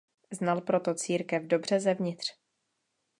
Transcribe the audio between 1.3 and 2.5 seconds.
dobře zevnitř.